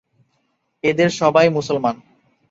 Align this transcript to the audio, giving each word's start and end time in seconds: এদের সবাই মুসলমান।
এদের 0.83 1.09
সবাই 1.11 1.47
মুসলমান। 1.49 1.95